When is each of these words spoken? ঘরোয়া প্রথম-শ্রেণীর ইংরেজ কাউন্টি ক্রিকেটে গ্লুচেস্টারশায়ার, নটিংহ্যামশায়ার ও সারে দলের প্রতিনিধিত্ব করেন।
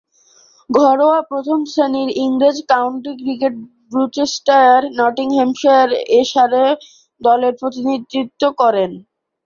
ঘরোয়া 0.69 1.19
প্রথম-শ্রেণীর 1.29 2.09
ইংরেজ 2.23 2.57
কাউন্টি 2.69 3.11
ক্রিকেটে 3.19 3.59
গ্লুচেস্টারশায়ার, 3.91 4.83
নটিংহ্যামশায়ার 4.99 5.89
ও 6.11 6.29
সারে 6.31 6.63
দলের 7.21 7.53
প্রতিনিধিত্ব 7.59 8.41
করেন। 8.61 8.91